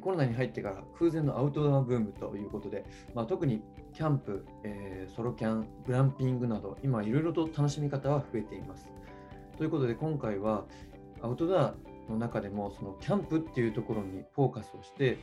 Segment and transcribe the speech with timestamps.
[0.00, 3.62] コロナに入ってから空前のアウトドアブームということで、まあ、特に
[3.92, 8.88] キャンプ、えー、ソロキャン、グランピングなど、今いろいろと楽しみ方は増えています。
[9.56, 10.64] ということで、今回は
[11.22, 11.74] アウトドア
[12.08, 15.18] の中でも、そのキャンプっていうところにフォーカスをして、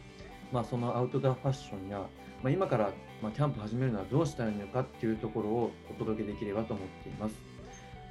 [0.52, 2.00] まあ、そのアウトドアファッションや、
[2.44, 2.92] まあ、今から
[3.22, 7.36] まキャンプ始めるのはどうしたらいいのかっていうところをお届けできればと思っています。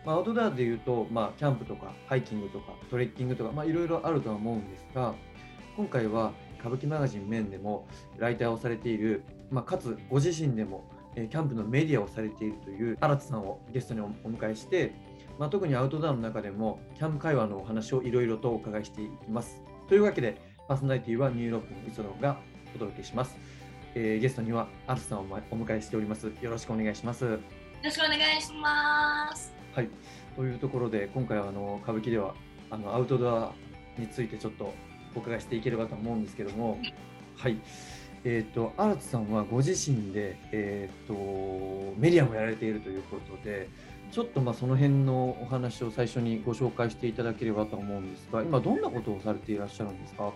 [0.04, 5.14] まあ、アウトドアでいうと、まあ、キャンプとかハイキングとかトレッキングとか、まあ、いろいろあるとは思うんですが、
[5.76, 7.86] 今回は歌舞伎マガジン面でも
[8.18, 14.92] ライターをされている、まあ、かつご自身でもキャンプのメディアをされているという新津さんをゲストにお迎えして、
[15.38, 19.62] まあ、特にアウトドアの中でもキャンプ会話のお話をいろいろとお伺いしていきます。
[19.88, 20.36] というわけで
[20.68, 22.38] パーソナリティはニューロックの磯野が
[22.74, 23.38] お届けします。
[23.94, 26.26] えー、ゲストには新津さんをお迎えしております。
[26.26, 27.24] よろしくお願いします。
[27.24, 27.38] よ
[27.82, 29.54] ろしくお願いします。
[29.72, 29.88] はい。
[30.34, 32.34] というところで今回はあの歌舞伎では
[32.68, 33.52] あのアウトドア
[33.96, 34.74] についてちょっと
[35.16, 36.78] お伺いしていければと思うんですけども、
[37.36, 37.56] はい。
[38.24, 43.68] えっ、ー、と、新津さんはご自身で、えっ、ー、と、メディアもやられているということで、
[44.10, 50.32] ちょっとまあその辺のお話を最初にご紹介していただければと思うんですが、今どんなことをされていらっしゃるんですか？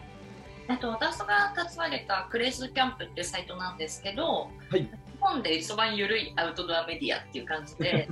[0.68, 8.08] えっと、私が立ち上げたクレイズキャンプっていうサイトなんですけど、はい、日本で一番緩いアウトドアメディアっていう感じで、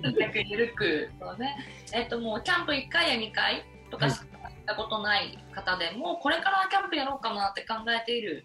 [0.00, 1.56] とにかく緩く、ね、
[1.92, 4.26] えっと、もうキャンプ1回や2回とかしか
[4.68, 8.44] ったことない方でもこれからキャンプやろうかなって考えている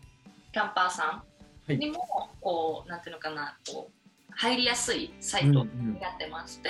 [0.54, 1.24] キャンパーさ
[1.68, 6.70] んにも、こうなんていうのかなこう入りやすいサイトになってまして、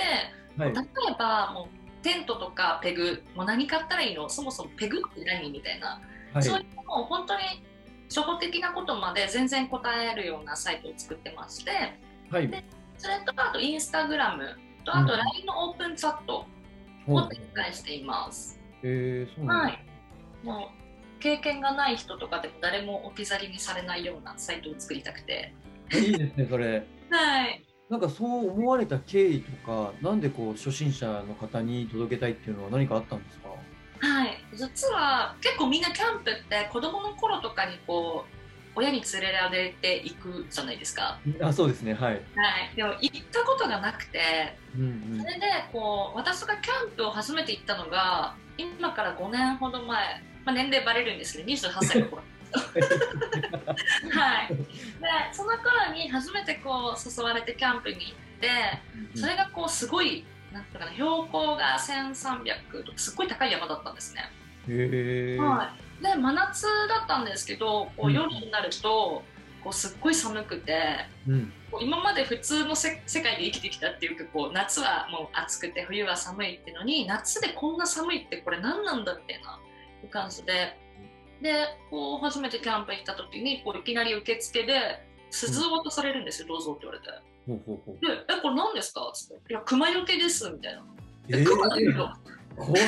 [0.58, 0.84] うんうん、例え
[1.18, 4.28] ばもうテントとかペグもう何買ったらいいの？
[4.28, 6.00] そもそもペグって何みたいな、
[6.32, 7.42] はい、そういうのを本当に
[8.08, 11.70] 初歩的なことまで全然答えるようなサイトを作ってまして、
[12.30, 12.62] はい、で
[12.98, 16.44] それとあとインスタグラムとあと LINE のオープンチャット
[17.06, 18.60] を展開しています。
[18.86, 19.84] えー、そうなんはい、
[20.42, 20.68] も
[21.18, 25.54] う経験がない人とかでも誰も置き去りにされないようなサイトを作りたくて。
[25.92, 26.86] いいですねそれ。
[27.10, 27.64] はい。
[27.88, 33.48] なんかそう思われた経緯とかなんでこう初心者の方に届けたいっていうのは何かあったんですか？
[34.00, 34.44] はい。
[34.54, 41.18] 実は結構みんなキャンプって子供の頃とかにこう親に連れられていくじゃないですか。
[41.40, 42.22] あそうですねはい、はい、
[42.76, 44.20] でも行ったことがなくて、
[44.76, 52.22] うんうん、それでこう私がキャンプを初めて行ったのが今から5年ほど前、まあ、年齢バレるんですけど28歳の頃。
[52.54, 54.64] はい、で
[55.32, 58.80] その頃に初めてこう誘われてキャンプに行って
[59.16, 64.30] それがこうすごいなんていうかな標高が1300とかすっごい高い山だったんですね。
[64.68, 69.24] へはい、で真夏だったんですけどこう夜になると、
[69.62, 79.58] こうすっごい寒くて、うん、今まで普通の世界で生きてきたっていうかこう夏はもう暑くて冬は寒いっていうのに夏でこんな寒いってこれ何なんだみたいな
[80.10, 80.76] 感じで
[81.42, 87.10] でこう初めてキャンプ行った時にこういきなり受付で鈴を渡されるんですよ、どうぞって言われて。
[87.46, 88.06] ほうほうほう。
[88.06, 90.84] で「えこれ何ですか?」っつって「いや熊よけです」みたいな
[91.28, 92.08] 「え熊だけど
[92.56, 92.82] 怖い。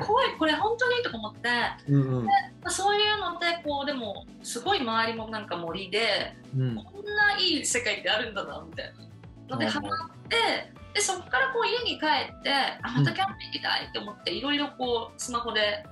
[0.00, 1.48] 怖いこれ本当にとか思って、
[1.88, 2.30] うんうん、で
[2.68, 9.08] そういうのでこうでもすごい周りもなんか森で、うん、こんないい世界ってあるんだなみたいな。
[9.48, 10.36] のでハマって
[10.94, 12.52] でそこからこう家に帰って
[12.82, 15.84] あまたキャンプ行きたいって思っていろいろこうスマホで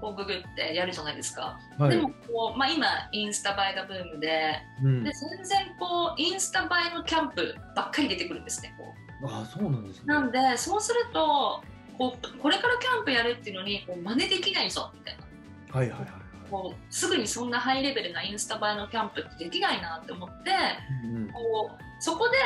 [0.00, 10.02] こうググってやるじゃないですか、はい、でもこう、まあ、今インスタ映えがブームでうん、で全然こうインスタ映えのキャンプばっかり出てくるんですねこうあそうなんですね。
[10.06, 11.62] なんでそうすると
[11.98, 15.78] こうこれからキャンプやるっていうのにこう真似できないぞみたいな。
[15.78, 16.08] はいはいはい。
[16.50, 20.52] こうすぐにそんなハイレベルなインスタ映えのキャンプってできないなって思って、
[21.04, 22.36] うん、こうそこで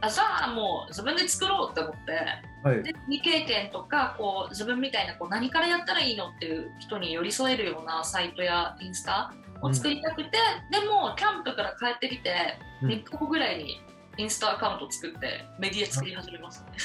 [0.00, 9.32] あじゃあもう自分で作ろうって思って、はい、で未経験とかこう自分みたいなこう何からやったらいいのっていう人に寄り添えるようなサイトやインスタ
[9.62, 13.80] を作りたくて、うん、でもキャンプから帰ってきて3日後ぐらいに
[14.16, 16.76] インスタアカウント作ってメディア作り始めましたね。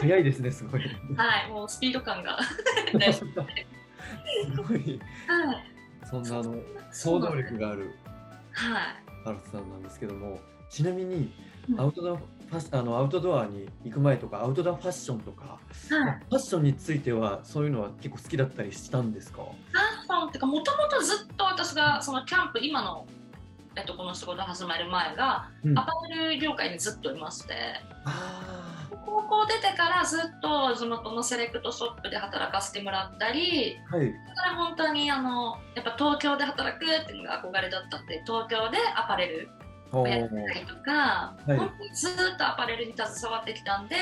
[0.00, 0.80] 早いですね、すごい。
[1.16, 2.38] はい、もうスピード感が
[3.12, 3.24] す
[4.56, 5.00] ごい。
[5.26, 5.64] はい。
[6.08, 6.54] そんなあの
[6.90, 7.94] 想像力がある。
[8.52, 8.82] はい。
[9.26, 10.40] アルツさんなんですけども、
[10.70, 11.30] ちなみに
[11.76, 15.58] アウトドア、ファあのアウトドアに行く前とかアウトドアファッションとか、はい、
[15.90, 19.42] ファッションについてはそういうのは結構好きだったりしたんですか？
[19.42, 23.06] ファッションってかもともとずっと私がそのキャンプ今の
[23.78, 27.54] えっと、この仕事始まる前が、うん、アパレル業界にずっといまして。
[29.04, 39.48] 高校出てからずっと地元のセレクトショップで働かせてもらったり、はい、だから本当にあのやっぱ東京で働くっていうのが憧れだったんで東京でアパレル
[39.92, 43.96] をやったりとか、はい、本当にずっとアパレルに携わってきたんで、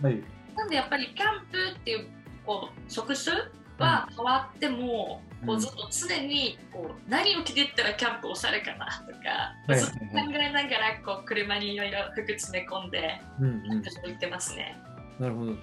[0.00, 0.22] はい、
[0.56, 2.06] なんでやっぱりキャンプっていう
[2.44, 3.36] こう職種
[3.82, 14.76] は変わっても、うん、こうずっと常にこう何を着ていったらキャンプおしゃれかなとか、はい、ずっと考えながらこう車にいろいろ服詰め込んで、うんうん、行ってますね。
[15.18, 15.52] なるほど。
[15.52, 15.58] はい。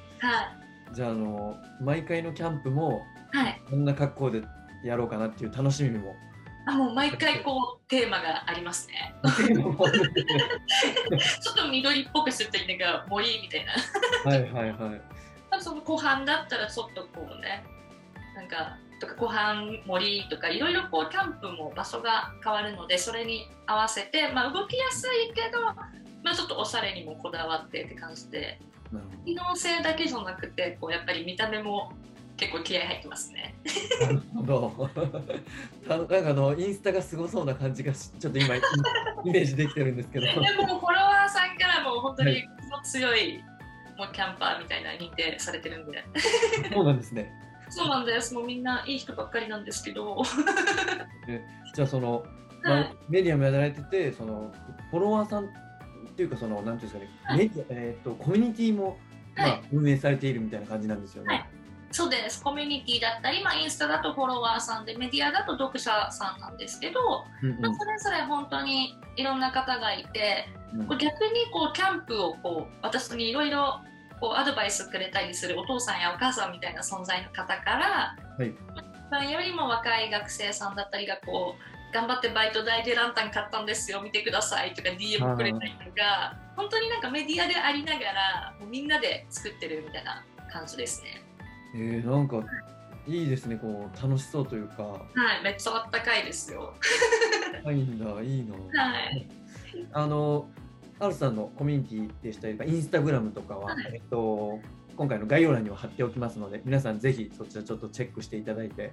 [0.94, 4.42] じゃああの毎回のキャンプも、はい、こんな格好で
[4.84, 6.16] やろうかなっていう楽しみも
[6.66, 9.14] あもう毎回こうテーマがありますね。
[9.26, 9.60] ちょ
[11.54, 13.74] っと緑っぽくするといいのがもういいみたいな。
[14.32, 15.02] はいはいはい。
[15.62, 17.64] その湖畔だったらちょっとこうね
[18.40, 25.62] なんかとか湖畔森とかいろいろこうキャンプも場所が変わるのでそれに合わせて、まあ、動きやすいけど、
[26.24, 28.60] まあ、ちょっとおしゃれにもこだわってって感じで
[29.26, 31.92] 機能性だけじゃなくてこうやっぱり見た目も
[32.38, 33.54] 結構気合入ってますね。
[34.00, 34.90] なるほど。
[35.90, 38.62] なんかあのインスタがすごそうな感じがちょっと今 イ
[39.26, 40.26] メージできてるんですけど。
[40.26, 42.46] でもフォロワーさんからも本当に
[42.86, 43.44] 強い、
[43.98, 46.02] もうキャンパーみたいな認定されてるんで。
[46.74, 47.30] そうなんですね。
[47.70, 48.34] そうなんです。
[48.34, 50.24] もうみんないい人ばっかりなんですけど。
[51.76, 52.24] じゃあその、
[52.64, 54.52] まあ、はい、メディアもやられててその
[54.92, 55.48] フォロワーさんっ
[56.16, 58.98] ていうかそのなんていうんですかね、はい、メディアえっ、ー、とコミュニティも、
[59.38, 61.34] まあ、運営されているみたいな感じなんですよね。
[61.36, 61.50] はい
[61.92, 62.44] そうです。
[62.44, 67.00] コミュニティだったり、まあ、インスタだとフォロワーさんで、メディアだと読者さんなんですけど、
[67.42, 73.82] うんうん、まあ、それぞれ本当にいろんな方がいて、うん、逆にこうキャンプをこう私にいろいろ
[74.20, 78.54] こうアドバイスくれたりするお父さんやお母さんみたいな存在の方から、はい、
[79.10, 91.24] まあ、よりも若い学生さんだったりがこう頑張ってバイト代でランタン買ったんですよ見てくださいとか DM くれたりとか本当になんかメディアでありながらもうみんなで作ってるみたいな感じですね。
[91.76, 92.44] えー、なんか
[93.08, 94.84] いいですねこう楽しそうというか。
[94.84, 95.00] は
[95.40, 96.74] いめっちゃあったかいですよ。
[97.66, 99.28] いいんだいいのはい。
[99.94, 100.48] あの
[101.00, 104.60] アルさんのコミュニティでしたりインスタグラムとかは、はい、えっと
[104.98, 108.92] 今回の概要欄には貼っておきますので皆さんぜひそちらちょっとチェックしていただいて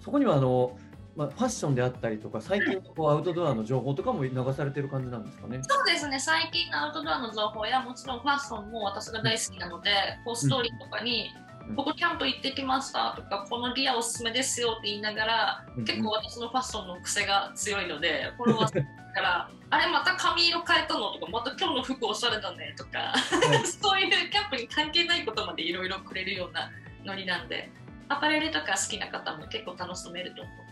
[0.00, 0.76] そこにはあの
[1.16, 5.58] まあ、ファッションであったりとか最近こうアウトドアの情報とかも流されてる感じなんですかね？
[5.62, 6.20] そうですね。
[6.20, 9.90] 最近のアウトドアの情報やもちろんファッションも私が大好きなので、
[10.24, 11.32] こうストーリーとかに、
[11.76, 23.14] ここキャンプ行ってきましたとかこのギアおすすめですよって言いながら、結構私のファッションの癖が強いのでフォロワーから あれまた髪色変えたのとかまた今日の服おしゃれだねとか、
[23.80, 26.70] そういうキャンプに関係ないことまでいろいろくれるような
[27.04, 27.70] ノリなんで
[28.08, 30.67] アパレルとか好きな方も結構楽しめると思って。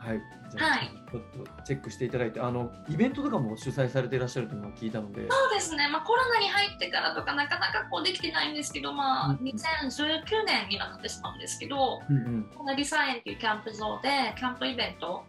[0.00, 0.20] はい、
[0.56, 15.24] はい、ちょっとチェックしていただいて、あのイベントとかも主催されていらっしゃるというのを聞いたので、そうですね、まあ、コロナに入ってからとか、なかなかこうできてないんですけど、まあ、2019年になってしまうんですけど、うんうん、このリサインというキャンプ場で、キャンプイベント、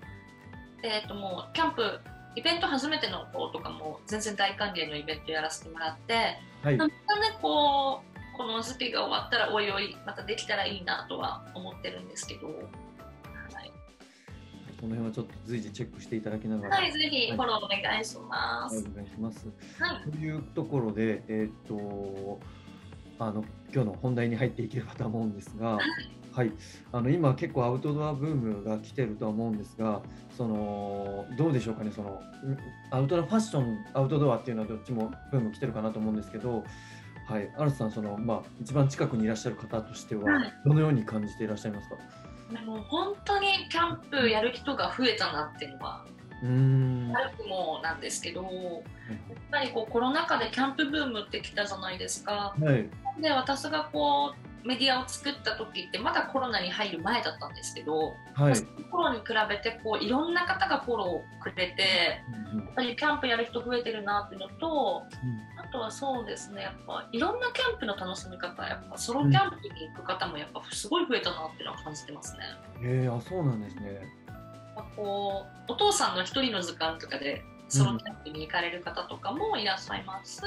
[0.83, 1.99] えー、ともうキャンプ、
[2.37, 12.47] イベント初めての子とかも全然大歓迎のイベントやらせてもらって、はい、またね、こう、この時期が終わったら、おいおい、またできたらいいなとは思ってるんですけど。
[14.81, 16.75] この辺はちょっと随時チェックしていただきながら。
[16.75, 18.75] はい、ぜひフォローお願いします。
[18.77, 19.47] はい、お願いします。
[19.79, 22.39] はい、というところで、えっ、と、
[23.19, 25.77] あの今日の本題に入っていければと思うんですが、
[26.33, 26.51] はい、
[26.91, 30.01] あの今結構アウトドアブームが来てるとは思うんですが、
[30.35, 32.19] そのどうでしょうかね、その
[32.89, 36.63] アウトドアファッション、アウトドアっていうのはどっちもブーム来てるかなと思うんですけど、
[37.27, 40.23] はい、アルさんそのまあ一番近くにいらっしゃる方としては
[40.65, 41.95] どのように感じていらっしゃいますか？
[42.51, 46.05] でも本当にキャンプやる人が増えたなっていうのは
[46.43, 48.51] 悪くもなんですけど、やっ
[49.51, 52.55] ぱりこうコロナ禍でキャンプブームってきたじゃないですか。
[52.59, 52.89] はい、
[53.21, 62.21] で私がこうメディアを作った時ってまだコロナに入る前だったんですけど、はい、その頃に比べてこういろんな方がフォローくれて、
[62.55, 65.03] やっぱりキャンプやる人増えてるなっていうのと、
[65.71, 72.39] とはそうですねやっぱいろんなキャンプの楽しみ方やっぱソロキャンプに行く方もやっぱすごい増えたなっていうのは感じてますね。
[72.83, 74.01] へ、えー、あそうなんですね。
[74.95, 77.41] こうお父さんの一人の時間とかで
[77.71, 80.43] ソロキャンプに行かれる方とかもいらっしゃいますし、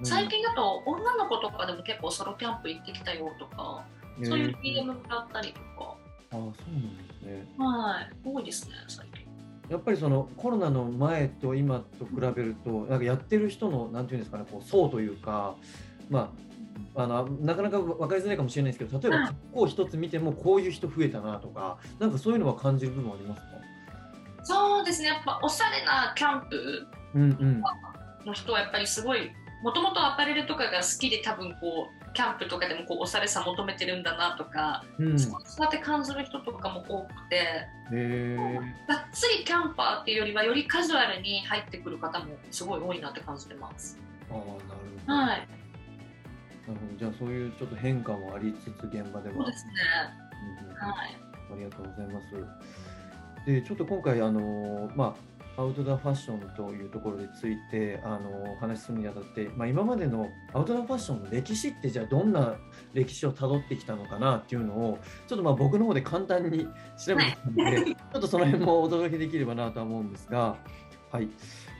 [0.00, 3.84] うん、最近だと女の子とかでも結構ソロキャンプ行ってきたよとか、
[4.18, 5.96] えー、そういう DM もらったりとか。
[6.30, 7.46] あそうなんですね。
[7.58, 9.26] はい、多いですね最近。
[9.68, 15.56] やっぱりそのコロナの前と今と比べるとなんかやってる人のなんていうんですかねこう層というか
[16.08, 16.32] ま
[16.94, 23.48] ああのなかなか分かりづらいかもしれないですけど例えば格好一つ見てもこういう人増えたなとかなんかそういうのは感じる部分ありますか？
[24.42, 25.08] そうですね。
[25.08, 26.86] やっぱおしゃれなキャンプ
[28.24, 29.30] の人はやっぱりすごい
[29.62, 37.66] もともとアパレルとかが好きで多分こうキャンプとかでもこうおしゃれさ求めてるんだなとか、うん、そうやって感じる人とかも多くて。
[38.86, 43.98] がっつりキャンパーっていうよりはよりカジュアルに入ってくる方もすごい多いなって感じてます。
[44.30, 44.58] あなるほ
[45.06, 45.46] ど、はい、なる
[46.66, 46.78] ほど。
[46.98, 49.36] じゃあそういうちょっと変化もありつつ現場では。
[49.36, 49.72] そうですね。
[50.78, 51.16] はい、
[51.52, 52.26] ありがとうございます。
[53.46, 55.28] でちょっと今回あのまあ
[55.58, 62.54] アウトドアファッションというところについてあのお話しするにあたって、まあ、今までのアウトドアファッションの歴史ってじゃあどんな
[62.94, 66.68] 歴史をたどってきたのかなっていうのをちょっとまあ僕の方で簡単に
[67.04, 70.56] 調べてきたので、はい、ちょっとその辺もお届けできればなとは思うんですが、
[71.10, 71.28] はい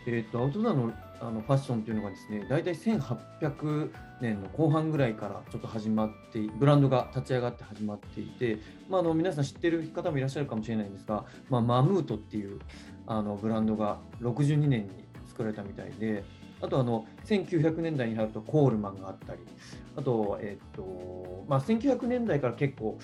[0.08, 12.60] えーと、アウトドアのあのファッションというのがですね大体1800年の後半ぐらいからちょっと始まってブランドが立ち上がって始まっていて、まあ、あの皆さん知ってる方もいらっしゃるかもしれないんですが、まあ、マムートっていう
[13.06, 14.90] あのブランドが62年に
[15.26, 16.22] 作られたみたいで
[16.60, 19.40] あとあの1900年代に入るとコールマンがあったり
[19.96, 22.96] あと,、えーとまあ、1900年代から結構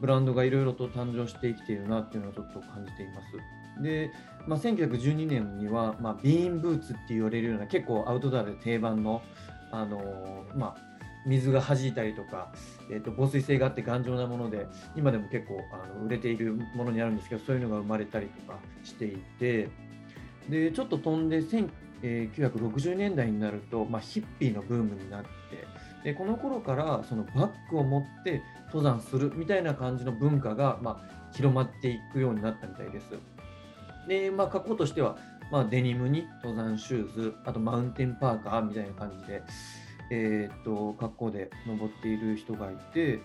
[0.00, 3.61] ブランドがいろいろと誕生してきているなっていうのをちょっと感じています。
[3.80, 4.10] で
[4.46, 9.22] まあ、1912年には、まあ、ビーンブーツって言われるような結構アウトドアで定番の、
[9.70, 10.92] あのまあ、
[11.26, 12.52] 水が弾いたりとか、
[12.90, 19.68] えーと、防水性があって頑丈なもので今でも結構あの売れているものにあるんですけどそういうのが生まれたりとかしていて
[20.48, 25.28] でちょっと飛んで1960年代になると、まあ、ヒッピーのブームになって
[26.02, 33.06] でこの頃からそのバッグを持って登山するみたいな感じの文化が、まあ、広まっていくようになったみたいです。
[34.08, 35.16] で、まあ、格好としては、
[35.50, 39.42] まあ、デニムに登山シューズ、あとマウンテンパーカーみたいな感じで、
[40.10, 43.20] えー、っと格好で登っている人がいて、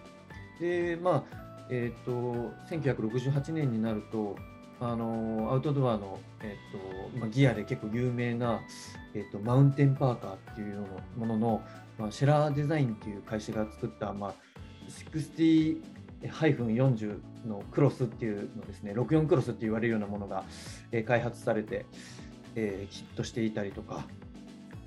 [0.60, 1.38] で、まあ、
[1.69, 4.36] えー、っと、1968年になると、
[4.79, 8.60] あのアウトドアの、えーとまあ、ギアで結構有名な、
[9.15, 10.86] えーと、マウンテンパーカーっていう
[11.17, 11.62] ものの、
[11.98, 14.34] まあ、シェラーデザインっていう会社が作った、まあ、
[14.88, 15.81] 60
[16.29, 20.43] ハイフン40のクロスっていうのですね、64クロスって言われるようなものが、
[21.05, 21.86] 開発されて、
[22.55, 24.05] えー、ヒットしていたりとか、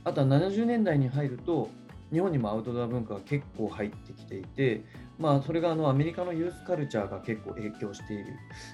[0.04, 1.70] あとは70年代に入ると、
[2.12, 4.82] 日本にもアウトドア文化が結構入ってきていて、
[5.18, 8.26] まあ、それがあのアメリカのユースカルチャーが結構影響している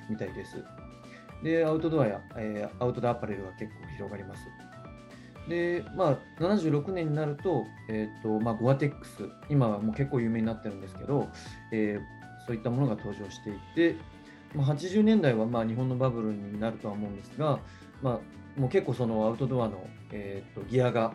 [0.08, 0.64] みたいです。
[1.42, 4.42] で、アウトドアや、えー、アウトドアアパレルが結構広がります。
[5.48, 11.28] で、まあ、76年になると、えーとまあ、ゴアテックス、今はもう結構有名になってるんですけど、
[11.72, 12.00] え
[12.47, 13.97] そういったものが登場していて、
[14.55, 17.59] まあ、80年代はまあ日本のバブルになるとは思うんですが、
[18.03, 18.21] ま
[18.57, 21.12] あ、もう結構そのアウトドアの、えー、とギアが、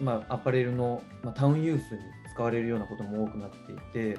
[0.00, 2.00] まあ、アパレルの、まあ、タウンユースに
[2.32, 4.18] 使われるようなことも多くなっていて、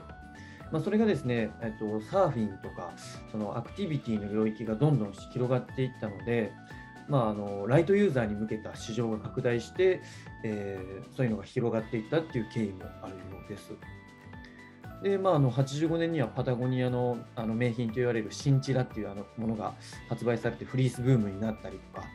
[0.71, 2.93] まあ、それがですね、えっと、サーフィンとか
[3.31, 6.51] そのアクティビティの領域がどんどん広がっていったので、
[7.07, 10.01] まあ、あのライトユーザーに向けた市場が拡大して、
[10.43, 13.73] えー、そういうのが広がっていったっていう経緯もあるようです。
[15.05, 19.75] で、まあ、あの85年にはパタゴニアのあの名品と言われるシンチラっていうあのものが
[20.09, 22.07] 発売されてフリースブームになったりとか。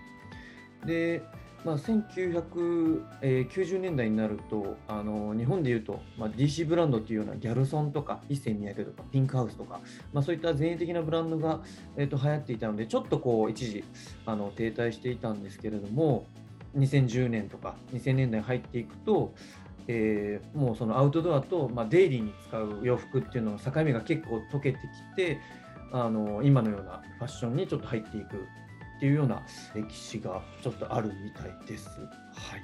[0.85, 1.23] で、
[1.64, 9.78] まあ、1990年代になるとあの日本でいうと、まあ、DC ブランドっていうようなギャルソンとか一世三宅とかピンクハウスとか、
[10.12, 11.61] まあ、そういった前衛的なブランドが、
[11.97, 13.85] えー、と流行っていたのでちょっとこう一時
[14.26, 16.26] あの停滞していたんですけれども
[16.76, 19.32] 2010年とか2000年代に入っていくと
[19.92, 25.40] えー、もうそのアウトドアと、まあ、デイリーに使う洋服っていうのの境目が結構溶けてきて
[25.92, 29.42] あの今のようなファッションにちょっと入っていくっていうような
[29.75, 31.88] 歴史がちょっとあるみたいです。
[31.88, 32.04] は
[32.56, 32.61] い、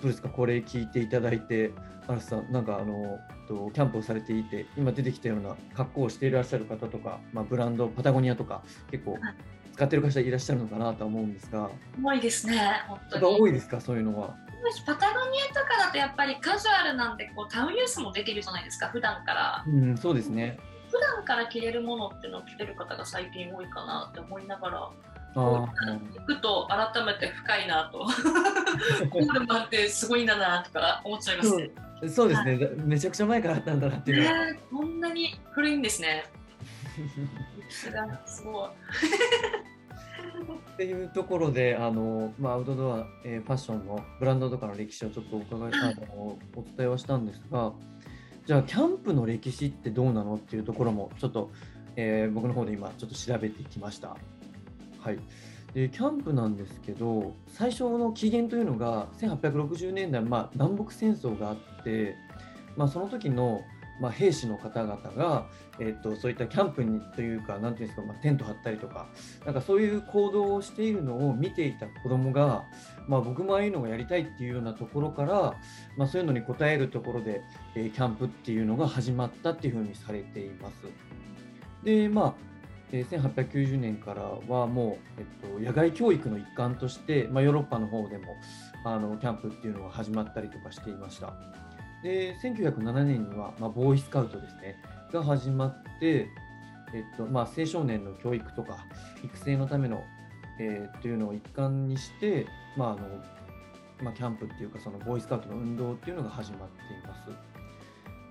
[0.00, 0.28] どうですか？
[0.28, 1.72] これ聞いていただいて
[2.06, 9.18] 嵐さんなんかあのとキャンプをされていて今出てきたような格好をしていらっしゃる方とか、まあ、ブランドパタゴニアとか結構
[9.72, 11.70] 使ってる方いらっしゃるのかなと思うんですが。
[12.02, 13.40] 多いですね本当に。
[13.40, 13.80] 多いですか？
[13.80, 14.36] そういうのは
[14.86, 20.58] パタゴニアとかだとやっぱりカジュアルなんでこうタウンユースもできるじゃないですか普段から、うん、そうですね。
[20.90, 24.90] 普段から着れるものっていうのを着てる方が最近多いかなって思いながら
[25.36, 25.40] あ
[26.14, 28.06] 行くと改めて深いなと。
[29.10, 31.70] コールマンってすごいんだなとか思っちゃいますね。
[32.08, 36.24] そうですね、めちゃくちゃ前からあったんだなっていうのは、ね、こんなに古いんですね。
[38.26, 38.70] すごい
[40.74, 47.72] っていうところであの、まあ、アウトドア、えー、ファッションのブランドとかの歴史をちょっとお伺いあのお伝えはしたんですが
[48.46, 51.50] じゃあキャンプの歴史ってどうなのっていうところもちょっと、
[51.96, 54.16] えー、僕の方で今ちょっと調べてきました。
[54.98, 55.18] はい
[55.74, 62.14] でキャンプなんですけど最初の起源というのが1860年代、まあ、南北戦争があって、
[62.76, 63.60] まあ、その時の
[64.00, 65.46] まあ、兵士の方々が、
[65.78, 69.06] えーと、そういったキャンプにというか、なんていうんですか、まあ、テント張ったりとか、
[69.44, 72.64] なんかそういう行動をしているのを見ていた子どもが、
[73.06, 75.54] まあ、僕もああいうのをやりたいっていうようなところから、
[75.96, 77.42] まあ、そういうのに応えるところで、
[77.74, 80.74] えー、キャンプっていうのが始まったっていうふうにされています。
[81.84, 82.54] で、まあ
[82.92, 88.36] 1890年からはもう、えっと、野外教育の一環として、まあ、ヨーロッパの方でも
[88.84, 91.34] あのキャンプっていうのが始まったりとかしていました。
[92.04, 94.76] で1907年には、まあ、ボーイスカウトですね
[95.10, 96.28] が始まって、
[96.94, 98.84] えっとまあ、青少年の教育とか
[99.24, 100.04] 育成のための、
[100.60, 102.46] えー、というのを一環にして、
[102.76, 103.08] まああの
[104.02, 107.30] まあ、キャンプっていうかそのボーイスカウトの運動っていうのが始まっています。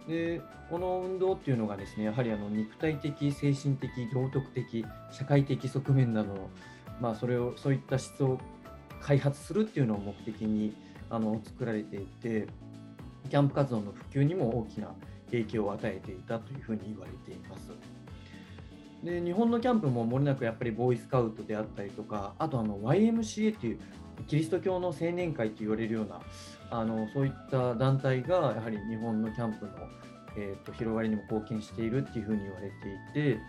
[0.07, 6.49] でこの運動っていうのがですねやはりあの肉体的精神的道徳的社会的側面などの、
[6.99, 8.37] まあ、それをそういった質を
[9.01, 10.75] 開発するっていうのを目的に
[11.09, 12.47] あの作られていて
[13.29, 14.87] キャンプ活動の普及にも大きな
[15.31, 17.71] 影響を与えていたというふうに言われています。
[19.03, 23.79] で日本のキャンプももれなくやっぱりボーイスカウトであったりとかあとあの YMCA という
[24.27, 26.21] キリスト教の青年会と言われるような
[26.71, 29.71] あのそういった団体がやはり日本のキャンプの、
[30.37, 32.75] えーと、広がりにも貢献しているっていうふうに言われて
[33.11, 33.39] いて、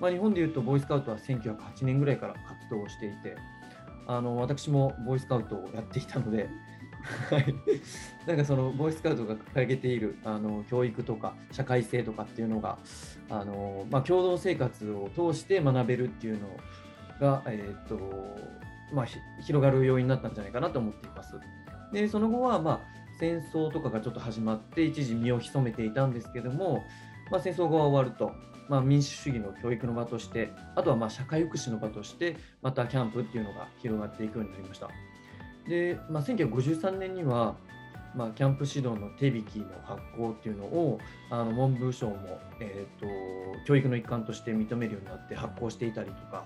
[0.00, 3.36] まあ、日本でいうとボーイスカウトは1908年ぐらいから活動をしていて
[4.06, 6.48] あの私もボーイスカウトをやっていたので
[7.30, 7.54] はい、
[8.26, 12.78] なんかそのボーイスカウトが掲げているあの教育とか社会性とかっていうのが
[13.28, 16.48] あの、まあ、共同生活を通して学べるっていうの
[17.20, 17.98] が、えーと
[18.92, 19.06] まあ、
[19.42, 21.34] 広がる要因になったんじゃないかなと思っています。
[21.92, 22.80] でその後は、まあ、
[23.18, 26.84] 戦争とかがちょっと始まって一時身を潜めていたんですけども、
[27.30, 28.32] まあ、戦争が終わると、
[28.68, 34.88] まあ、民主主義の教育の場としてあとはまあ社会福祉の場としてまたキャンプっていうのが広がっていくようになりました。
[35.68, 37.56] で、まあ、1953年には、
[38.14, 40.98] まあ、キャンプ指導の手引きの発行っていうのを
[41.30, 43.06] あの文部省も、えーと、
[43.66, 46.44] 教育の一環として認めるようになって発行していたりとか、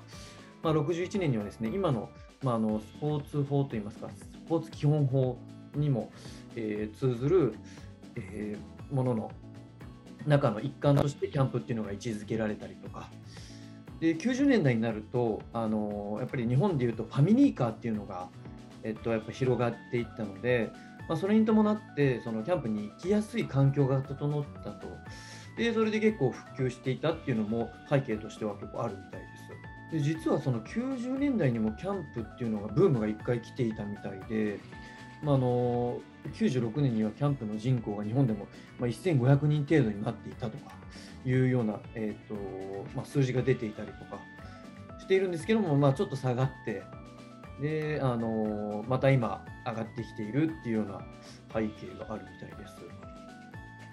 [0.63, 2.11] まあ、61年にはですね今の,、
[2.43, 5.39] まあ、あのスポーツ法といいますかスポーツ基本法
[5.75, 6.11] にも、
[6.57, 7.55] えー、通ずる、
[8.17, 9.31] えー、ものの
[10.27, 13.09] 中の一環としてキャンプっていうのが位置づけられたりとか。
[14.01, 18.29] で90年代になるとあのやっぱり日本でいうとファミリーカーっていうのが
[18.85, 20.71] えっと、やっぱ広がっていったので、
[21.09, 24.87] まあ、それに伴ってそのキャンプに行きやすい環境が整ったと。
[25.57, 29.45] でそれで結構普及していたっていうのも背景としては結構あるみたいです。
[29.93, 34.59] で実はその90年代にもキャンプっていうのがブームが1回来ていたみたいで、
[35.23, 36.01] まあ、あの
[36.33, 38.49] 96年にはキャンプの人口が日本でも
[38.81, 40.73] 1500人程度になっていたとか
[41.25, 42.35] いうような、えーと
[42.95, 44.21] まあ、数字が出ていたりとか
[44.99, 46.83] しているんですけども、まあ、ちょっと下がって
[47.61, 51.01] で、あのまた今上がってきているっていうような
[51.53, 52.75] 背景があるみたいです。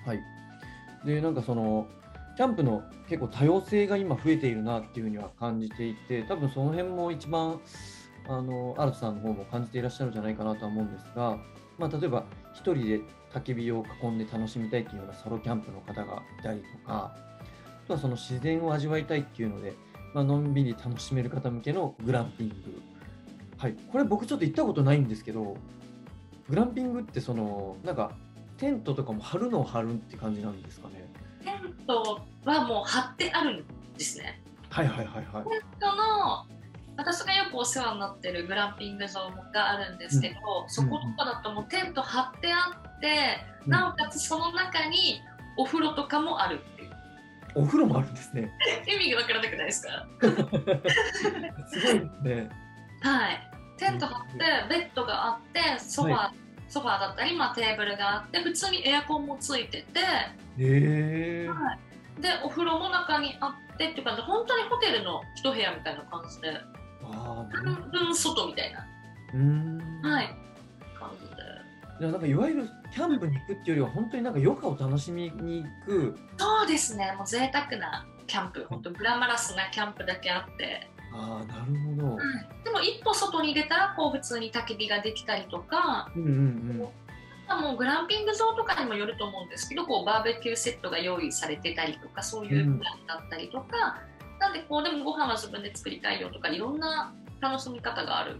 [0.06, 0.19] はい。
[1.06, 1.88] で、なんかその、
[2.38, 7.60] キャンプの結構多様性が今増えているなっていうふうには感じていて、多分その辺も一番、
[8.28, 11.38] あの、アルトさんの方も感じていらっしゃるんじゃないかなとは思うんですが、
[11.78, 12.24] まあ、例えば
[12.56, 13.02] 1人で
[13.34, 19.74] 焚き火を囲んで楽しみたいっていうようなソロキャンプの方がいたりとか、あとはその自然を味わいたいっていうので、
[20.13, 22.56] まあのんびり楽しめる方向けのグランピング
[23.62, 25.56] はい、これ僕ちょっと行ったことないんですけど、
[26.50, 28.12] グランピングってそのなんか
[28.58, 31.06] テントとかも張るのを張るって感じなんですかね？
[31.43, 34.41] テントはもう張ってあるんですね。
[34.71, 35.43] はいはいはいはい。
[35.47, 36.43] テントの
[36.97, 45.21] 私がよくお世話になってるグランピング場があるんですけど、うん、そことかだともうテント張ってあって、うん、なおかつその中に
[45.56, 46.91] お風呂とかもあるっていう。
[47.54, 48.52] お風呂もあるんですね。
[48.91, 50.08] 意味がわからなくないですか？
[51.69, 52.50] すごいですね。
[53.02, 53.51] はい。
[53.82, 54.38] テント張って
[54.70, 57.26] ベッドがあってソファー、はい、ソファーだった。
[57.26, 59.88] り、まあ、テーブルがあって普通にエアコンもついてて、
[60.60, 61.52] えー。
[61.52, 64.22] はい、でお風呂も中にあってっていう感じ。
[64.22, 66.58] で本当にホテルの一部屋みたいな感じで。
[67.04, 68.86] あ半分外みたいな。
[69.34, 70.02] うん。
[70.04, 70.28] はい。
[71.00, 71.28] 感じ
[72.00, 72.08] で。
[72.08, 76.20] いなんかいわゆるキャンプに行くっていうよりは本当になんか余暇を楽しみに行く。
[76.38, 77.15] そうですね。
[77.17, 78.63] もう贅沢なキャンプ。
[78.70, 86.32] 本当グラマラスなキャンプだけあってあなるほど、うん、でも一歩外に出たらこう普通に焚き火ができたりとか、うんうんう
[86.86, 86.91] ん
[87.52, 94.00] もうグランピング場とかにもよると思うんですけどこうバーベキューセットが用意されてたりとかそういうプランだったりとか、
[94.36, 98.39] うん、なんでこうでもご飯は自分で作りたいよとかいろんな楽しみ方がある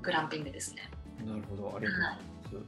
[0.00, 0.88] グランピングですね。
[1.26, 2.54] なるほどありがとうございます。
[2.54, 2.64] はい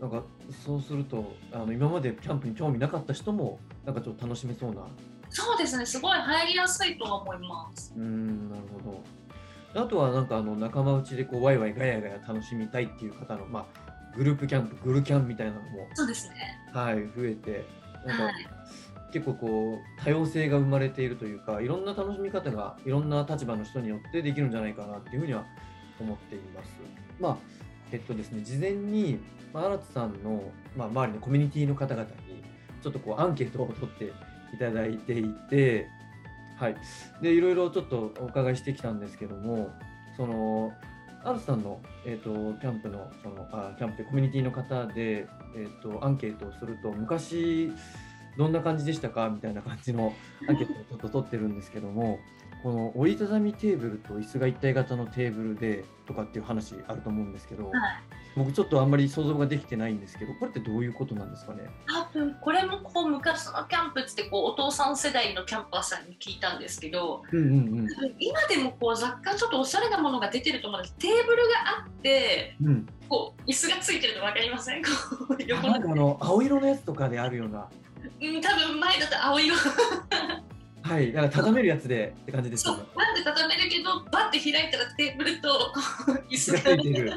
[0.00, 0.22] なんか
[0.64, 4.86] そうするとあの今までキャンプに興味なかった人もなんかちょっと楽しめそうな
[5.30, 7.94] そうですね、すごい入りやすいと思います。
[7.96, 9.04] うんなるほど。
[9.72, 16.58] あとはなんかあの仲間内でこうワイワイガヤガヤ楽しみたいっていう方の、まあ、グループキャンプ、グルキャンみたいなのも、そうですね。
[16.72, 17.64] はい、増えて、
[18.04, 18.34] なんか、はい、
[19.12, 25.44] 結構こう多様性が生まれているというか、いろんな楽しみ方がいろんな立場の人によってできるんじゃないかなっていうふうには
[26.00, 26.70] 思っています。
[27.20, 27.36] まあ
[27.92, 29.20] えっとですね、事前に、
[29.52, 30.42] まあ、新津さんの、
[30.76, 32.42] まあ、周りのコミュニティの方々に
[32.82, 34.12] ちょっとこうアンケートを取って
[34.54, 35.88] いただいていて、
[36.58, 36.76] はい、
[37.22, 39.70] でいろいろちょっとお伺いしてきたんですけども
[40.16, 40.72] その
[41.24, 47.70] アルさんの、えーと、キャンプのそのあキャンプでコミュニティの方で、えーと、アンケートをすると昔
[48.36, 49.28] どんな感じでしたか？
[49.28, 50.14] みたいな感じの
[50.48, 52.18] アンケートをちょっと取ってるんですけども
[52.62, 57.72] この折りたたみテーブルと椅子が一体型のテーブルでとかっていう話あると思うんですけど、はい、
[58.36, 61.62] 僕ちょっとあんまり想像ができてないんですけどこれってどういうことなんですかね？
[61.86, 67.88] 多分これもこう昔のキャンプってこうお父さん世代のキャンパーさんに聞いたんですけど、うんうんうん、
[68.18, 70.94] 今でもこう若干ちょっとおしゃれなものが出てると思うんです。
[70.96, 74.82] テーブルがあって、うん、こう椅子がついてるの分かりません？
[75.46, 77.68] 横なんかあの青色のやつとかであるような。
[78.20, 79.54] うん、多分前だと青色
[80.82, 82.84] はい、だから畳めるやつでって感じですよね。
[82.96, 85.72] なんで畳めるけど、バッて開いたらテーブルと
[86.30, 87.10] 椅子がついてる。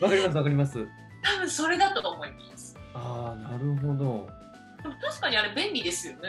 [0.00, 0.86] わかります、わかります。
[1.22, 2.76] 多分それだと思います。
[2.94, 4.28] ああ、なるほど。
[4.82, 6.20] でも確かにあれ便利ですよね。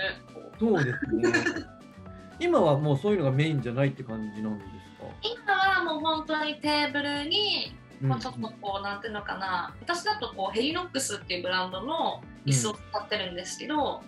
[0.60, 1.66] そうですね。
[2.42, 5.06] 今はもうそういうのがメインじゃないって感じなんですか？
[5.22, 9.76] 今はもう本当にテーブルにまあ、ちょっとこうなんていうのかな。
[9.82, 14.02] 私だとこうヘリノックスっていうブランドの椅子を使ってるんですけど、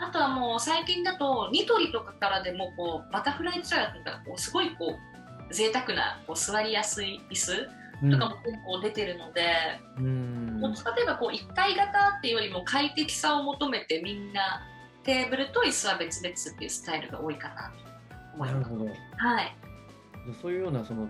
[0.00, 4.98] あとはもう最近だとニトリとかからでもこうバタフライチェアとかこうすごいこ
[5.50, 7.52] う贅沢なこう座りやすい椅子
[8.10, 9.42] とかも結構出てるので、
[9.98, 14.62] うん、どっちかといえばこう一体型っていうよりも快適さを求めてみんな
[15.04, 18.72] テーブルと椅子は別々っていうスタイルが多いかなと思います。
[19.18, 19.56] はい、
[20.40, 21.08] そういうようなその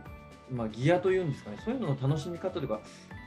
[0.53, 2.81] まあ、ギアというんですかね、そういうのの楽しみ方とか、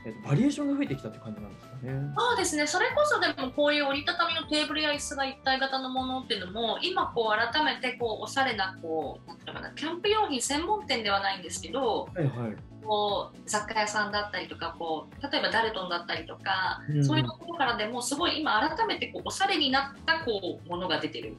[0.06, 2.14] えー、とバリエーションが増えてきたって感じなんですかね。
[2.16, 21.36] そうですね、それこそでもこういう折りたたみのテーブルや椅子が一体型のものっていうのも、今こう改めてこうおしゃれなこうなんていうのかな、キャンプ用品専門店ではないんですけど、はいはい、こう雑貨屋さんだったりとかこう例えばダルトンだったりとか、うん、そういうところからでもすごい今改めてこうおしゃれになったこうものが出てる。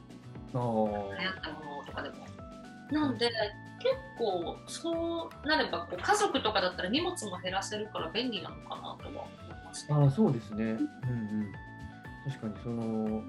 [0.52, 2.16] 流行ったものとかでも。
[2.90, 3.30] なんで
[3.78, 11.52] 結構そうなればこう家族とかだったら荷物も減らせるから便利なのかなとは思います、あそうですね、うんうん、
[12.28, 13.22] 確かにその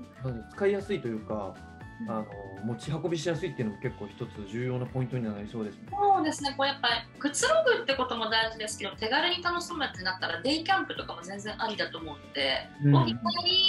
[0.52, 1.54] 使いやすいというか
[2.08, 2.26] あの
[2.64, 5.82] 持ち運びしやすいっていうのも結構一つ重要なポイントになりそうですね。
[5.92, 6.54] そうですね。
[6.58, 13.18] こうやっぱりくつろぐってことも大事ですけど、手軽に楽しむってなったらデイキャンプとかも全然ありだと思うので、うん、お日帰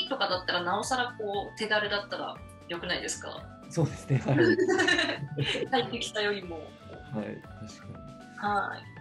[0.05, 2.37] りとかだったらなおさらこう手軽だったら
[2.69, 3.43] 良くないですか？
[3.71, 4.23] そうですね。
[4.27, 5.67] はい。
[5.71, 6.57] 快適さよりも。
[6.57, 7.99] はい、確か
[8.43, 8.49] に。
[8.49, 9.01] はい。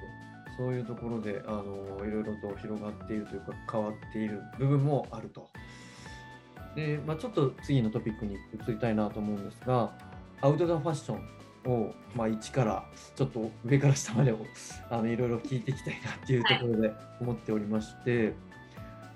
[0.58, 5.50] そういうところであのいろいろと広がっているというか変わっている部分もあると。
[6.76, 9.92] で、まあ、ちょっと次のトピックに移りたいなと思うんですが、
[10.42, 14.38] アウトドアファッションを、まあ、一からちょっと上から下までを
[14.90, 18.34] あのいろいろ聞いていきたいなっていうところで思っておりまして、はい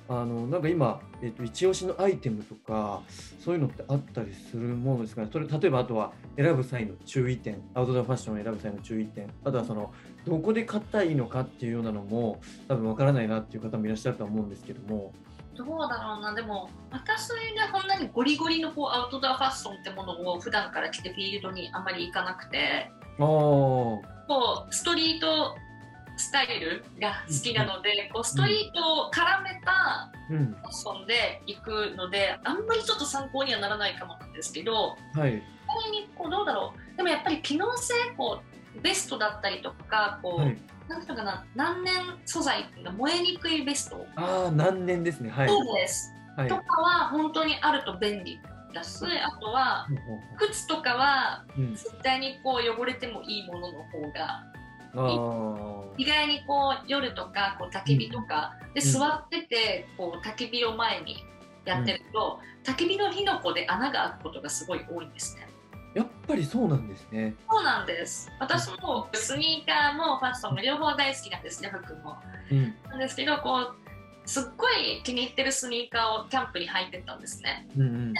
[0.09, 3.01] あのなんか今、えーと、一押しのアイテムとか
[3.39, 5.29] そういうのってあったりするものですかね？
[5.31, 9.93] それ例えばあとは選ぶ際の注意点アウトドアファッションを選ぶ際の注意点あとはその
[10.25, 15.13] どこで買ったらいいのかっていうようなのも多分わからないなっていう方もいらっしゃると思うんですけども。
[15.55, 16.33] どうだろうな？
[16.33, 22.91] でも私がこんなにゴリゴリのこうアウトドアファッションってものを普段から着てフィールドにあまり行かなくて。
[23.17, 24.01] こ
[24.67, 25.55] うストリート
[26.23, 36.97] スタイルが好きなので、こうストリートを絡めたファッションで行くので、あんまりちょっと参考にはならないかもなんですけど、はい、にこうどうだろう。
[36.97, 38.41] でもやっぱり機能性こ
[38.77, 40.57] うベストだったりとかこう、はい、
[40.87, 41.93] なんていうかな難燃
[42.25, 44.05] 素材っていうの燃えにくいベスト。
[44.15, 45.29] ああ難燃ですね。
[45.29, 45.47] はい。
[45.49, 48.39] そうです、はい、とかは本当にあると便利
[48.73, 49.87] だし、あとは
[50.37, 54.43] 靴とかは絶対にこう汚れてもいいものの方が
[55.97, 61.25] 意外にこう夜とかこう焚き火とか、で座っててこう焚き火を前に
[61.65, 65.47] やってると、焚き火の火の粉で穴が開くことがすごい多いんですね。
[65.93, 67.35] やっぱりそうなんですね。
[67.49, 68.31] そうなんです。
[68.39, 72.17] 私もスニーカーもファッションも両方大好きなんですね、服も。
[72.51, 73.75] うん、なんですけど、こう、
[74.25, 77.67] すっごい気に入ってるスニーカーをキャンプに履いてたんですね。
[77.77, 78.13] うんうん、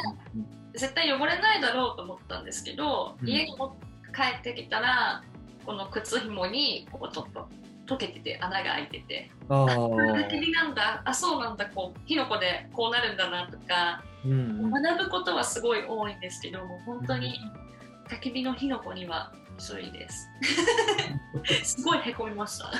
[0.74, 5.24] 絶対汚れないだろうと思ったんですけど、うん、家に帰ってきたら、
[5.66, 7.48] この靴紐にこうちょっと
[7.86, 9.32] 溶けてて穴が開いてて。
[9.50, 11.02] ああこれなんだ。
[11.06, 11.66] あそうなんだ。
[11.68, 17.40] こう火の粉でこうなるんだなとか、うん、学ぶことはすごい多いんですけども本当に
[18.08, 20.30] 焚き火の火の粉には注意です。
[21.78, 22.72] すごいへこみました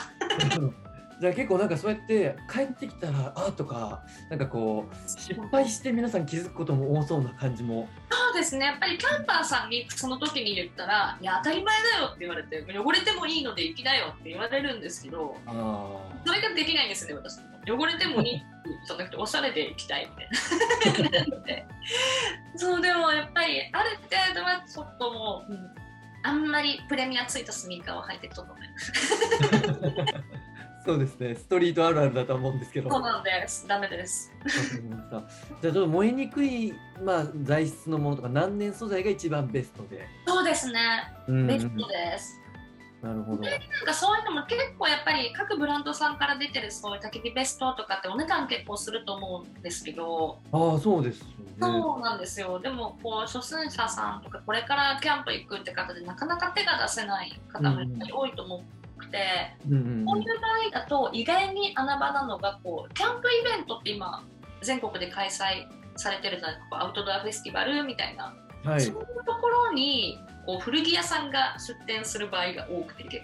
[1.20, 7.88] じゃあ結構なんかそうやって帰ってきたらあとかなんかこう失敗して皆さん気づくことも多そうな感じも。
[8.10, 8.66] そうですね。
[8.66, 15.38] やっぱりキャンパーさんにその時に言ったら「いや当たり前だよ」って言われて「汚れてもいいので行きなよ」って言われるんですけど
[16.26, 18.44] それができないんですね私汚れてもいい
[18.86, 21.68] じゃなくておしゃれで行きたいみたいな。
[22.56, 25.84] そうでもやっぱりある程度はちょっともう、うん。
[26.26, 28.94] あんまりプレミアついたスニーカーを履いてると思います。
[30.86, 32.90] そうですね、ストリートあるあるだと思うんですけど。
[32.90, 34.34] そうなんです、ダメです。
[34.46, 35.24] じゃあ
[35.62, 40.06] ちょっと燃えにくい、まあ、材質のものとか難燃素材が一番ベストで。
[40.28, 40.80] そうですね、
[41.48, 42.40] ベストです。
[43.02, 43.42] なるほど。
[43.42, 50.40] なんかそういうのも結構やっぱり各ブランドさんから出てるそういう焚き火ベストとかってお値段結構すると思うんですけど。
[50.54, 51.28] ああそうです、ね、
[51.60, 52.60] そうなんですよ。
[52.60, 58.64] でもこう初心者さんとかこれからキャンプ行くって方でなかなか手が出せない方もやっぱり多いと思
[59.08, 64.24] って、うんうん、こういう場合だと意外に穴場なのがこうキャンプイベントって今
[64.62, 73.24] 全国で開催されてるじゃないですかアウトドアフェスティバルみたいな、はい、そういうところにこう古着屋さんが出店する場合が多くて結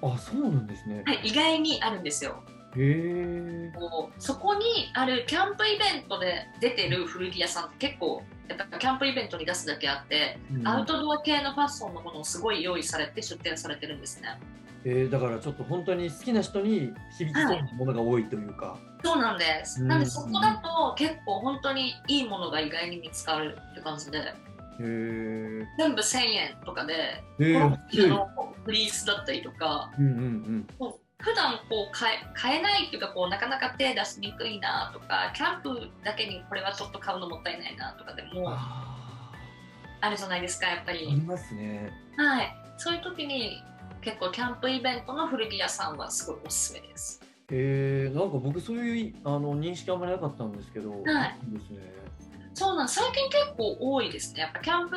[0.00, 0.14] 構。
[0.14, 2.42] あそうなんですね、はい、意外にあるんですよ。
[2.76, 3.72] へえ
[4.18, 14.38] そこにあるキャンプイベントで出てる古着屋さんって結構やっぱキャンプイベントに出すだけあって、うん、アウトドア系のファッションのものをすごい用意されて出店されてるんですね。
[14.84, 24.34] えー、だからちょっと本当に好きな人に響きそうなものが多いというか、はい、そうなんです、うん、なんでそこだと結構本当にいいものが意外に見つかるって感じで。
[24.78, 28.28] 全部1000円とかで、えー、の
[28.64, 38.48] フリースだったりとか、うんうんうん、普段こう買え買えないっていうかこうなかなか手出しにくいなとかキャンプだけにこれはちょっと買うのもったいないなとかでも
[40.00, 41.06] あるじゃないですかやっぱり。
[41.06, 41.92] ありますね。
[42.16, 42.56] はい。
[42.76, 43.62] そういう時に
[44.02, 47.22] 結構キャンプイベントの古着屋さんはすごいおすすめです。
[47.50, 51.00] えー、なんか僕そういうあの認識あんまりなかったんですけど、はい、
[51.50, 51.92] いいですね。
[52.54, 54.40] そうなん最近結構多いですね。
[54.40, 54.96] やっぱキャンプ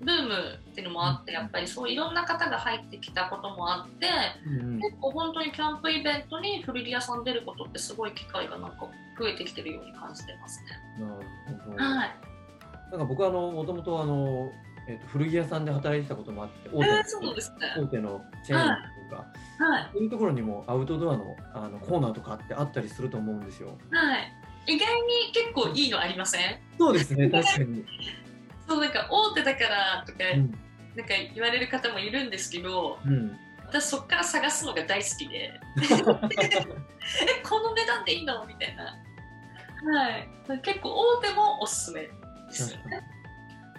[0.00, 4.08] ブームっていうのもあってやっぱりそういろんな方が入ってきたこともあって、
[4.46, 10.64] うん、結構本当にキャンプイベントに古着屋さん出ることってすごい機会がなんか増えてきてるように感じてますね。
[10.98, 12.16] なるほど、はい、
[12.90, 14.50] なんか僕はあのもともとあの
[14.88, 17.02] えー、と古着屋さんで働いてたこともあって大手,、えーね、
[17.78, 18.68] 大手のチェーン
[19.10, 19.26] とか、
[19.64, 23.78] はい、そういうところにもアウトドアのあのコーナーとかってあったりすると思うんですよ。
[23.92, 24.32] はい。
[24.66, 26.58] 意外に結構いいのありません？
[26.78, 27.84] そうですね 確かに。
[28.68, 30.50] そうなんか大手だからとか、うん、
[30.96, 35.52] なんか言われる方もいるんですけど、うん、私そこから探すのが大好きで。
[35.82, 35.88] え
[37.48, 38.44] この値段でいいの？
[38.46, 38.84] みたいな。
[38.84, 40.28] はい。
[40.62, 42.10] 結構大手もおすすめで
[42.52, 43.00] すよね。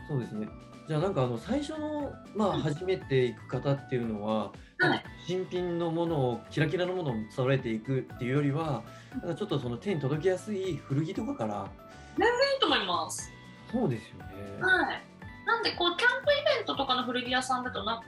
[0.07, 0.47] そうですね
[0.87, 8.83] じゃあなんかあの最初のまあ初めて行く方っていうのは、はい、新品のものをキラキラのものを揃えていくっていうよりは
[9.21, 11.69] なんかちょっとその手に届きやすい古着とかから。
[12.17, 13.31] 全然いいと思います。
[13.71, 14.25] そうですよね。
[14.61, 15.01] はい。
[15.45, 18.01] なんでこうキャンプイベントとかの古着屋さんだとな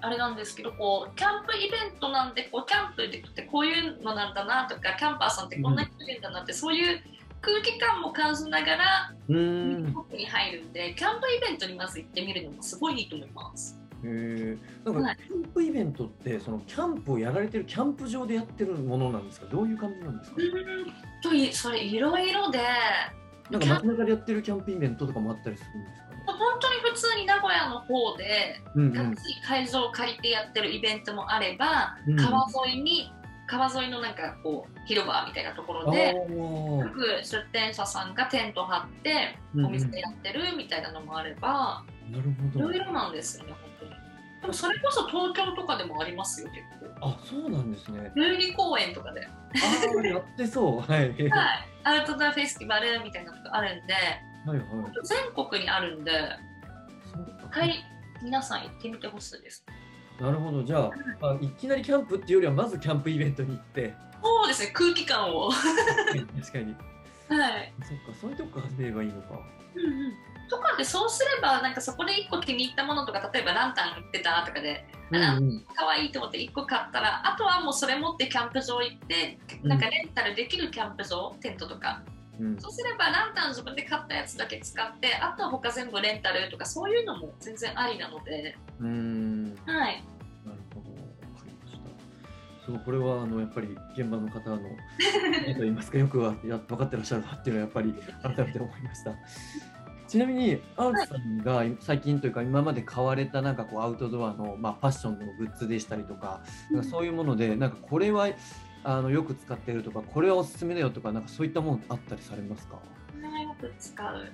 [0.00, 7.00] あれなんですけどこうキャンプイベントなんでこうキャンプってこういうのなんだなとかキャンパーさんってこんな人いるんだなって、うん、そういう
[7.42, 9.12] 空気感も感じながら
[9.94, 13.78] 奥に入るんでキャンプイベントにまず行ってみるのもすごいいいと思います。
[14.04, 19.46] へなんかキャンプイベントってそのキャンプをやられてるキャンプ場でやってるものなんですか？
[19.46, 20.36] どういう感じなんですか？
[21.22, 22.60] とそれいろいろで
[23.50, 26.08] なんか街中でやってるキャンプイベントとかもあったりするんですか？
[26.08, 29.14] ね本当に普通に名古屋の方で、うんうん、
[29.46, 33.12] 会場を借りてやってるイベントもあれば、うん、川沿いに
[33.52, 36.14] 川沿いのなんかこう広場みたいなところで
[36.82, 42.70] 各出店者さんがテント張ってお店でやってるみたいなのもあれば、なるほど。
[42.70, 43.90] いろいろなんですよね本当に。
[44.40, 47.06] でもそれこそ東京とかでもありますよ結構。
[47.06, 48.10] あそうなんですね。
[48.16, 49.26] 代々木公園とかで。
[49.26, 49.30] あ
[50.02, 50.80] あやってそう。
[50.80, 51.30] はい、はい、
[51.84, 53.92] アウトドアフェスティバルみたいなのがあるんで、
[54.46, 54.66] はいはい、
[55.04, 56.10] 全国にあるんで
[57.50, 57.84] はい
[58.22, 59.64] 皆さん行ってみてほしいです
[60.22, 60.62] なるほど。
[60.62, 63.92] じゃあ、まあ、いきなりキャンプっていうよりはまずキャンプイベントに行って。
[64.22, 65.50] そうですね空気感を。
[65.50, 66.76] 確かに
[67.28, 67.72] はい。
[67.82, 69.40] そっかそういうとこから始めればいいのか。
[69.74, 70.12] うんうん。
[70.48, 82.02] とかでそうすればなんかそこで1個気に入ったものとか例えばランタン売ってたとかでうんうん、いいと思って1個買ったらあとはもうそれ持ってキャンプ場行ってなんかレンタルできるキャンプ場、テントとか、
[82.40, 88.56] うん、そうすればランタン自分で買ったやつだけ使ってあとは他全部レンタルとかそういうのも全然ありなので。
[88.80, 89.54] うん。
[89.66, 90.02] はい
[92.66, 94.58] そうこれはあのやっぱり現場の方の
[95.54, 97.94] と言いますかよくはや分かってらっしゃるなっていうのはやっぱり
[98.36, 99.14] 改めて思いました。
[100.06, 108.28] ちなみにアウトさんが最近というか今まで買われたなんかこうアウトドアのまあファッションのグッズでしたりとかなんかそういうものでなんかこれは
[108.84, 112.76] あのよく使ってるとかこれはおすすめだよとかなんかそういったものあったりされますか？
[112.76, 112.82] こ
[113.22, 114.32] れはよく使う。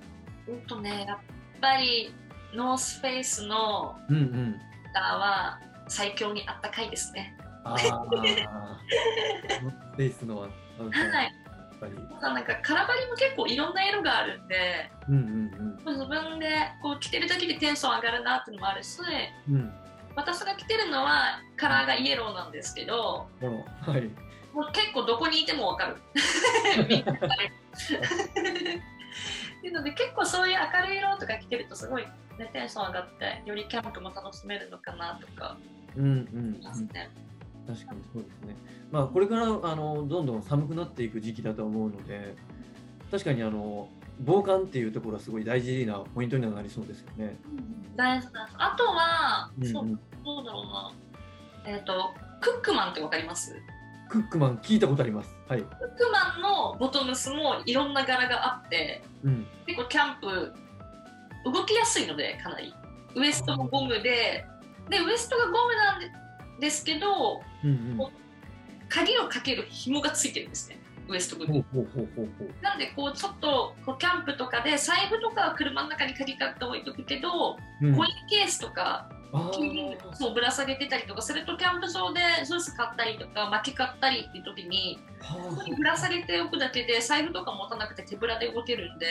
[0.48, 1.18] うんとねやっ
[1.60, 2.12] ぱり
[2.54, 4.60] ノースフェイスのうんうん。
[4.94, 7.36] は最強にあったかいですね。
[7.64, 7.76] ああ、
[9.96, 10.48] ベースのは。
[10.78, 11.34] はい。
[12.20, 16.46] なんかカラバリも結構いろんな色があるんで、うんうんうん、自分で
[16.82, 18.98] こう着てるだけでテンション上がるなっていうのもあるし、
[19.48, 19.72] うん、
[20.16, 24.10] 私が着てるのはカラーがイエローなんですけど、はい、
[24.52, 25.96] もう結構どこにいてもわかる。
[26.82, 26.94] って
[29.66, 32.02] いうので結構そういう明るい色とか着てるとすごい、
[32.38, 35.56] ね、テンション上がってよりキャンプも楽しめるのかなとか。
[35.96, 36.60] うんうん、うん、
[37.68, 38.56] 確かにそうですね。
[38.90, 42.34] まあこれからあのどんどん寒くなっていく時期だと思うので
[43.10, 47.36] 確かにあの防寒っていうところはすごい大事なポイントにはなりそうですよね。
[47.94, 50.92] 大事だあとは、うんうん、そうどうだろうな
[51.66, 53.54] えっ、ー、とクックマンってわかります？
[54.08, 55.34] クックマン聞いたことあります。
[55.46, 55.60] はい。
[55.60, 60.54] クックマンのボトムスもいろんな柄があって、うん、結構キャンプ
[61.44, 62.72] 動きやすいのでかなり
[63.14, 64.46] ウエストもゴムで
[64.88, 66.10] でウエストがゴムなんで
[66.70, 67.98] すけど、うんうん、
[68.88, 70.78] 鍵をかける紐がついてるんですね。
[71.08, 71.64] ウエスト部分。
[72.60, 79.08] なんでこうちょっとこうキャンプとかで財布とかは車の中に鍵かって置いとくけど、うん、コインケースとか
[80.12, 89.06] そうぶら下げてたりとかするとキャンプ場でジュース買ったりとか薪買ったりっていう時にここにぶら下げておくだけで財布とか持たなくて手ぶらで動けるんで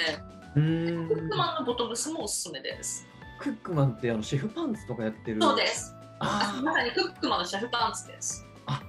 [0.53, 3.07] クックマンのボトムスもおすすめです。
[3.39, 5.41] クックマンってあのシェフパンツとかやってる。
[5.41, 8.81] そうですあまさにクックマンのシェフパンツですあ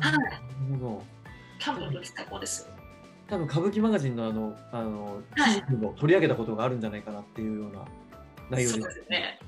[0.00, 0.18] なる
[0.72, 1.04] ほど、はい、
[1.58, 2.78] キャンプの時最高ですよ
[3.28, 7.84] 多分歌舞伎マガジンのあのあの記事も取り上げたことがあるんじゃないかなっていうような
[8.50, 8.72] 内容です。
[8.72, 9.38] そうですね。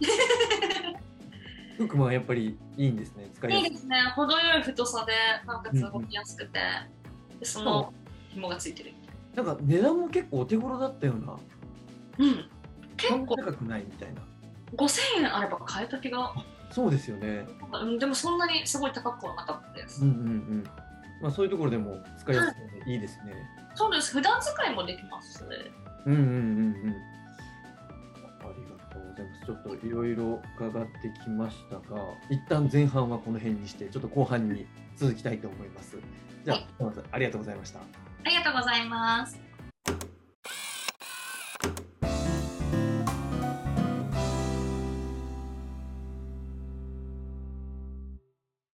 [1.79, 3.31] フックもやっぱりいいんですね。
[3.35, 3.97] 使いいいですね。
[4.15, 5.13] 程よい太さで、
[5.47, 7.95] なおかつ動きやすくて、うんうん、その
[8.29, 8.93] 紐がついてる。
[9.35, 11.37] なんか値段も結構お手頃だったような。
[12.19, 12.51] うん。
[12.99, 14.21] 結構高くないみたいな。
[14.77, 16.35] 五千円あれば買えた気が。
[16.71, 17.47] そうですよね。
[17.99, 20.05] でもそんなにすごい高くはなかったです。
[20.05, 20.65] うんうんうん。
[21.23, 23.35] まあそういうところでも使いやすくていいですね。
[23.75, 24.13] そうです。
[24.13, 25.57] 普段使いもできますね。
[26.07, 26.31] うんうんうんう
[26.91, 26.97] ん。
[29.21, 29.47] ざいます。
[29.47, 35.97] ちょっといろいろ伺ってきましたが、一旦前半はこの辺にして、ちょっと後半に続きたいと思います。
[36.45, 37.81] じゃあ、はい、ありがとうございました。
[37.81, 37.83] あ
[38.29, 39.50] りがとうございます。